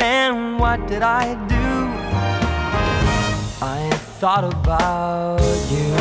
And 0.00 0.58
what 0.58 0.86
did 0.86 1.02
I 1.02 1.34
do? 1.48 1.66
I 3.60 3.90
thought 4.18 4.44
about 4.44 5.40
you. 5.70 5.94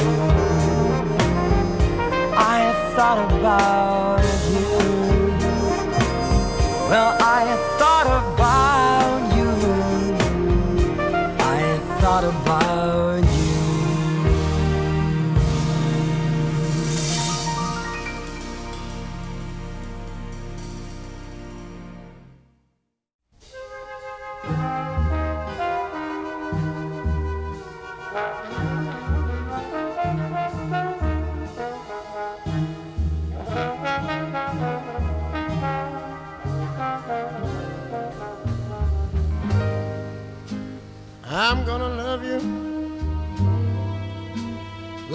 I 2.38 2.62
thought 2.96 3.20
about 3.32 4.24
you. 4.54 4.78
Well, 6.90 7.18
I 7.20 7.46
thought. 7.78 7.85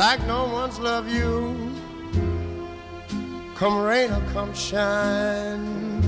Like 0.00 0.26
no 0.26 0.46
one's 0.46 0.78
loved 0.78 1.10
you. 1.10 1.54
Come 3.54 3.82
rain 3.82 4.10
or 4.10 4.22
come 4.32 4.54
shine. 4.54 6.00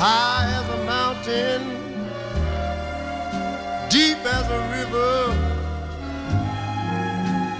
High 0.00 0.46
as 0.60 0.66
a 0.78 0.80
mountain, 0.94 1.62
deep 3.90 4.20
as 4.38 4.46
a 4.58 4.60
river. 4.76 5.16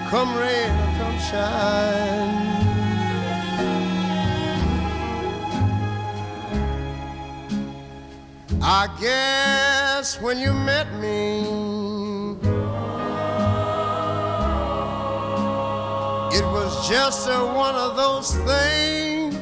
Come 0.09 0.31
rain 0.37 0.71
or 0.83 0.91
come 0.97 1.19
shine. 1.29 2.64
I 8.61 8.87
guess 8.99 10.21
when 10.21 10.39
you 10.39 10.53
met 10.53 10.93
me, 10.99 11.41
it 16.37 16.45
was 16.45 16.89
just 16.89 17.27
a, 17.27 17.37
one 17.45 17.75
of 17.75 17.95
those 17.95 18.35
things. 18.35 19.35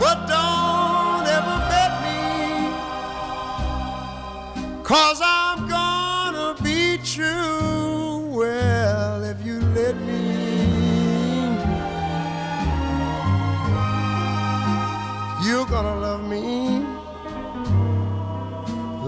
But 0.00 0.26
don't 0.26 1.26
ever 1.26 1.58
bet 1.70 1.92
me, 2.04 2.72
cause 4.82 5.20
I'm 5.22 5.37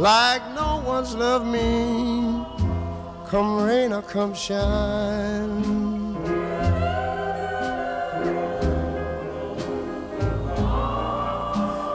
like 0.00 0.42
no 0.54 0.82
one's 0.86 1.14
loved 1.14 1.46
me. 1.46 2.42
Come 3.28 3.62
rain 3.62 3.92
or 3.92 4.00
come 4.00 4.32
shine. 4.32 5.62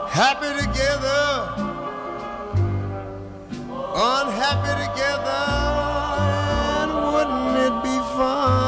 Happy 0.08 0.50
together, 0.62 1.24
unhappy 4.14 4.72
together, 4.86 5.42
and 6.80 6.92
wouldn't 7.12 7.56
it 7.66 7.82
be 7.82 7.96
fine? 8.16 8.65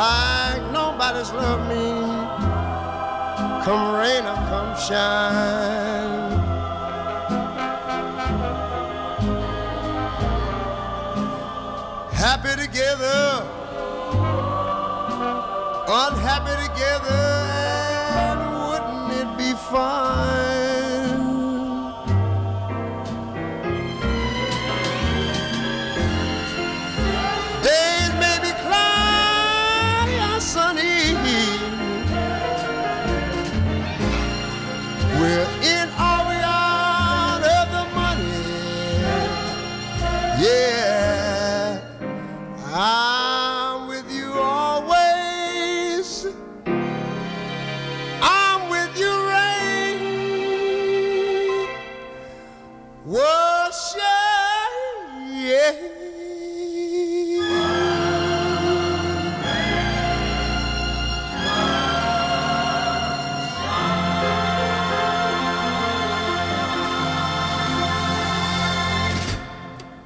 Like 0.00 0.62
nobody's 0.72 1.30
loved 1.32 1.64
me. 1.68 1.84
Come 3.64 3.84
rain 4.00 4.24
or 4.32 4.40
come 4.50 4.72
shine. 4.86 6.30
Happy 12.24 12.52
together, 12.64 13.20
unhappy 16.02 16.54
together, 16.66 17.22
and 18.24 18.40
wouldn't 18.66 19.10
it 19.20 19.30
be 19.38 19.52
fine? 19.70 20.09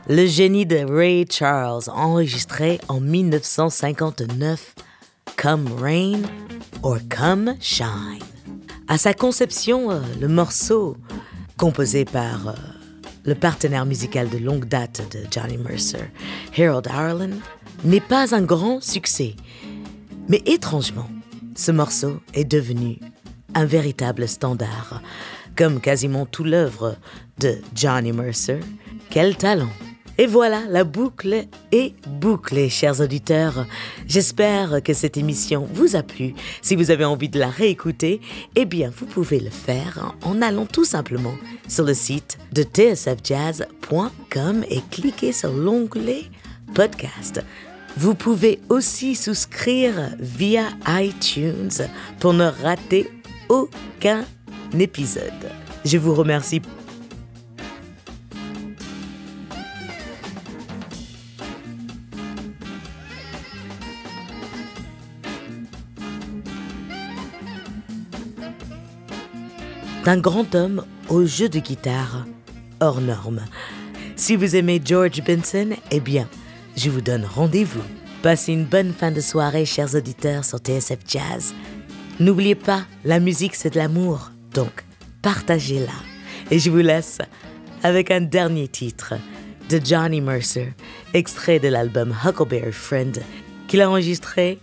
Le 0.07 0.27
génie 0.27 0.67
de 0.67 0.85
Ray 0.85 1.25
Charles, 1.31 1.85
enregistré 1.89 2.79
en 2.89 3.01
1959, 3.01 4.75
Come 5.35 5.67
Rain 5.81 6.21
or 6.83 6.99
Come 7.09 7.55
Shine. 7.59 8.19
À 8.87 8.99
sa 8.99 9.15
conception, 9.15 9.91
euh, 9.91 10.01
le 10.21 10.29
morceau, 10.29 10.99
composé 11.57 12.05
par 12.05 12.49
euh, 12.49 12.53
le 13.25 13.35
partenaire 13.35 13.87
musical 13.87 14.29
de 14.29 14.37
longue 14.37 14.67
date 14.67 15.01
de 15.11 15.21
Johnny 15.31 15.57
Mercer, 15.57 16.11
Harold 16.59 16.87
Arlen, 16.89 17.41
n'est 17.83 18.03
pas 18.03 18.35
un 18.35 18.43
grand 18.43 18.83
succès. 18.83 19.35
Mais 20.29 20.43
étrangement, 20.45 21.09
ce 21.57 21.73
morceau 21.73 22.21
est 22.35 22.45
devenu 22.45 22.99
un 23.55 23.65
véritable 23.65 24.29
standard, 24.29 25.01
comme 25.57 25.81
quasiment 25.81 26.27
tout 26.27 26.45
l'œuvre 26.45 26.97
de 27.39 27.57
Johnny 27.75 28.13
Mercer. 28.13 28.61
Quel 29.09 29.39
talent! 29.39 29.71
Et 30.17 30.27
voilà, 30.27 30.62
la 30.69 30.85
boucle 30.85 31.47
est 31.73 31.95
bouclée, 32.09 32.69
chers 32.69 33.01
auditeurs. 33.01 33.67
J'espère 34.07 34.81
que 34.83 34.93
cette 34.93 35.17
émission 35.17 35.67
vous 35.73 35.97
a 35.97 36.05
plu. 36.05 36.35
Si 36.62 36.77
vous 36.77 36.93
avez 36.93 37.05
envie 37.05 37.29
de 37.29 37.41
la 37.41 37.49
réécouter, 37.49 38.21
eh 38.55 38.65
bien, 38.65 38.93
vous 38.97 39.07
pouvez 39.07 39.41
le 39.41 39.51
faire 39.51 40.15
en 40.23 40.41
allant 40.41 40.67
tout 40.67 40.85
simplement 40.85 41.35
sur 41.69 41.85
le 41.85 41.95
site 41.95 42.39
de 42.53 42.62
tsfjazz.com 42.62 43.65
et 44.71 44.81
cliquer 44.91 45.33
sur 45.33 45.53
l'onglet 45.53 46.23
podcast. 46.75 47.43
Vous 47.97 48.15
pouvez 48.15 48.61
aussi 48.69 49.17
souscrire 49.17 50.11
via 50.19 50.65
iTunes 50.89 51.71
pour 52.21 52.35
ne 52.35 52.47
rater 52.47 53.11
aucun 53.49 54.25
épisode. 54.79 55.51
Je 55.85 55.99
vous 55.99 56.15
remercie. 56.15 56.61
D'un 70.05 70.19
grand 70.19 70.55
homme 70.55 70.85
au 71.09 71.25
jeu 71.25 71.49
de 71.49 71.61
guitare 71.61 72.27
hors 72.81 73.01
norme. 73.01 73.41
Si 74.17 74.37
vous 74.37 74.55
aimez 74.55 74.79
George 74.85 75.23
Benson, 75.25 75.71
eh 75.91 76.01
bien, 76.01 76.29
je 76.77 76.91
vous 76.91 77.01
donne 77.01 77.25
rendez-vous. 77.25 77.81
Passez 78.23 78.53
une 78.53 78.67
bonne 78.67 78.93
fin 78.93 79.11
de 79.11 79.23
soirée, 79.23 79.65
chers 79.65 79.95
auditeurs, 79.95 80.45
sur 80.45 80.59
TSF 80.59 80.99
Jazz. 81.09 81.55
N'oubliez 82.21 82.55
pas, 82.55 82.85
la 83.07 83.19
musique, 83.19 83.55
c'est 83.55 83.71
de 83.71 83.79
l'amour, 83.79 84.31
donc 84.53 84.85
partagez-la. 85.23 86.51
Et 86.51 86.59
je 86.59 86.71
vous 86.71 86.77
laisse 86.77 87.19
avec 87.83 88.11
un 88.11 88.21
dernier 88.21 88.69
titre 88.69 89.15
de 89.71 89.81
Johnny 89.83 90.21
Mercer, 90.21 90.75
extrait 91.15 91.61
de 91.61 91.69
l'album 91.69 92.15
Huckleberry 92.27 92.73
Friend, 92.73 93.23
qu'il 93.69 93.81
a 93.81 93.89
enregistré 93.89 94.59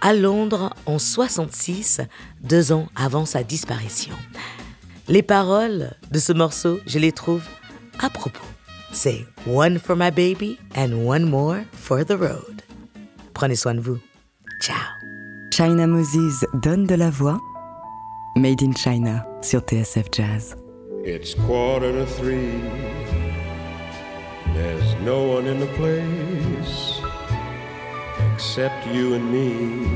à 0.00 0.12
Londres 0.12 0.74
en 0.86 0.98
66, 0.98 2.00
deux 2.42 2.72
ans 2.72 2.88
avant 2.96 3.26
sa 3.26 3.42
disparition. 3.42 4.14
Les 5.08 5.22
paroles 5.22 5.92
de 6.10 6.18
ce 6.18 6.32
morceau, 6.32 6.80
je 6.86 6.98
les 6.98 7.12
trouve 7.12 7.44
à 8.00 8.10
propos. 8.10 8.44
C'est 8.92 9.24
One 9.46 9.78
for 9.78 9.94
my 9.94 10.10
baby 10.10 10.58
and 10.76 11.06
one 11.06 11.24
more 11.24 11.58
for 11.72 12.04
the 12.04 12.16
road. 12.18 12.62
Prenez 13.32 13.54
soin 13.56 13.74
de 13.74 13.80
vous. 13.80 13.98
Ciao. 14.60 14.74
China 15.52 15.86
Moses 15.86 16.44
donne 16.54 16.86
de 16.86 16.96
la 16.96 17.10
voix. 17.10 17.38
Made 18.34 18.62
in 18.62 18.72
China 18.74 19.24
sur 19.42 19.60
TSF 19.60 20.06
Jazz. 20.12 20.56
It's 21.04 21.34
quarter 21.46 21.92
to 21.92 22.04
three. 22.04 22.60
There's 24.54 24.94
no 25.04 25.22
one 25.22 25.46
in 25.46 25.60
the 25.60 25.68
place 25.76 27.00
except 28.34 28.84
you 28.92 29.14
and 29.14 29.30
me. 29.30 29.86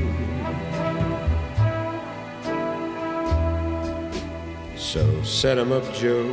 So 4.91 5.07
set 5.23 5.57
'em 5.57 5.71
up, 5.71 5.85
Joe. 5.93 6.29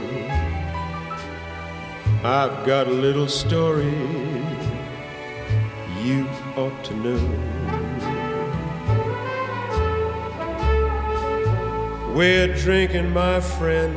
I've 2.24 2.66
got 2.66 2.88
a 2.88 2.96
little 3.06 3.28
story 3.28 3.94
you 6.02 6.26
ought 6.56 6.82
to 6.86 6.94
know. 6.96 7.22
We're 12.16 12.52
drinking, 12.52 13.12
my 13.12 13.38
friend, 13.38 13.94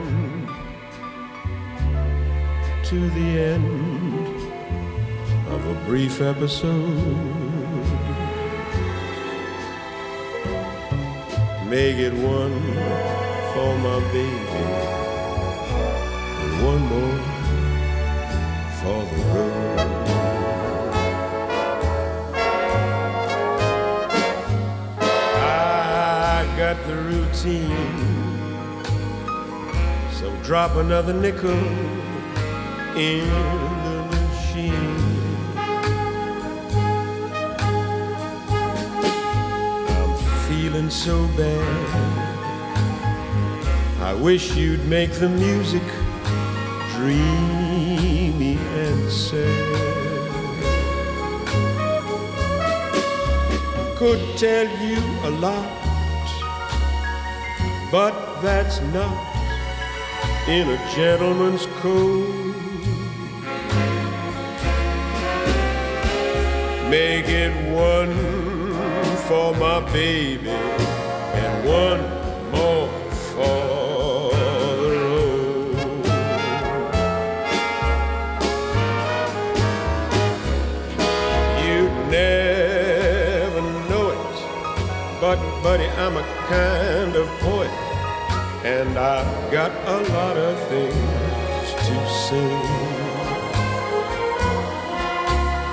to 2.84 3.10
the 3.18 3.30
end 3.54 4.38
of 5.50 5.66
a 5.66 5.74
brief 5.88 6.22
episode. 6.22 7.18
Make 11.68 11.98
it 11.98 12.14
one 12.14 13.01
for 13.54 13.78
my 13.80 14.00
baby, 14.14 14.64
and 16.42 16.54
one 16.66 16.82
more 16.92 17.20
for 18.80 19.00
the 19.12 19.20
road. 19.34 19.78
I 25.02 26.46
got 26.58 26.78
the 26.88 26.96
routine. 26.96 27.92
So 30.14 30.26
drop 30.44 30.76
another 30.78 31.14
nickel 31.14 31.64
in 32.96 33.28
the 33.86 33.98
machine. 34.12 34.98
I'm 39.98 40.14
feeling 40.48 40.90
so 40.90 41.28
bad. 41.36 42.31
I 44.02 44.16
wish 44.16 44.56
you'd 44.56 44.84
make 44.88 45.12
the 45.12 45.30
music 45.30 45.84
dreamy 46.96 48.58
and 48.58 49.12
sad. 49.12 49.78
Could 53.98 54.38
tell 54.38 54.68
you 54.82 54.98
a 55.24 55.30
lot, 55.30 55.70
but 57.92 58.42
that's 58.42 58.82
not 58.92 59.16
in 60.48 60.68
a 60.68 60.78
gentleman's 60.96 61.68
code. 61.82 62.56
Make 66.90 67.28
it 67.30 67.54
one 67.72 68.16
for 69.28 69.54
my 69.58 69.80
baby 69.94 70.50
and 70.50 71.54
one 71.70 72.02
more 72.52 72.90
for 73.34 73.71
and 88.72 88.98
I've 88.98 89.52
got 89.52 89.72
a 89.86 89.98
lot 90.14 90.38
of 90.38 90.58
things 90.70 91.68
to 91.88 91.96
say. 92.26 92.52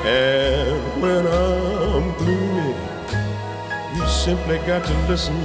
And 0.04 1.02
when 1.02 1.24
I'm 1.26 2.06
gloomy, 2.18 2.74
you 3.94 4.04
simply 4.08 4.58
got 4.66 4.84
to 4.84 4.94
listen 5.08 5.38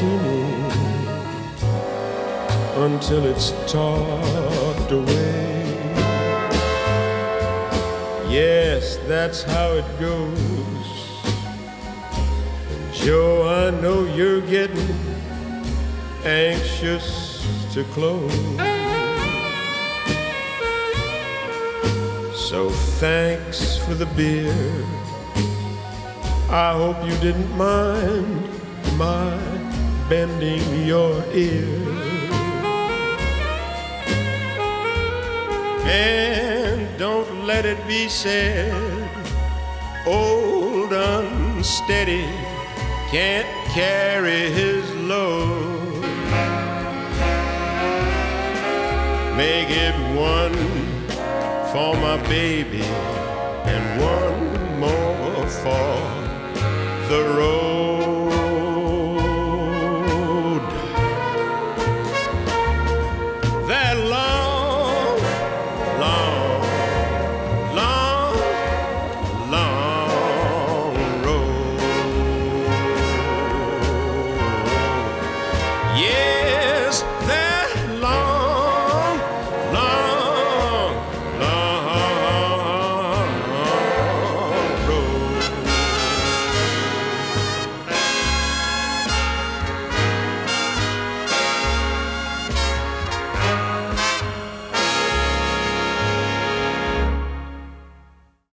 to 0.00 0.08
me 0.24 0.40
until 2.86 3.24
it's 3.24 3.52
talked 3.72 4.92
away. 4.92 5.64
Yes, 8.28 8.98
that's 9.08 9.42
how 9.42 9.68
it 9.80 9.88
goes. 9.98 10.88
Joe, 12.92 13.48
I 13.48 13.70
know 13.80 14.04
you're 14.04 14.42
getting 14.42 15.07
anxious 16.24 17.46
to 17.72 17.84
close. 17.92 18.32
So 22.48 22.70
thanks 22.98 23.76
for 23.78 23.94
the 23.94 24.06
beer. 24.16 24.54
I 26.50 26.72
hope 26.72 26.96
you 27.04 27.16
didn't 27.18 27.54
mind 27.56 28.48
my 28.96 29.36
bending 30.08 30.86
your 30.86 31.22
ear. 31.34 31.78
And 35.84 36.98
don't 36.98 37.46
let 37.46 37.66
it 37.66 37.86
be 37.86 38.08
said, 38.08 39.08
old 40.06 40.92
unsteady 40.92 42.24
can't 43.10 43.48
carry 43.68 44.50
his 44.50 44.84
load. 44.96 45.77
Make 49.38 49.70
it 49.70 49.94
one 50.16 50.52
for 51.70 51.94
my 52.02 52.20
baby 52.28 52.82
and 52.82 54.02
one 54.02 54.80
more 54.80 55.46
for 55.46 57.08
the 57.08 57.22
road. 57.36 57.77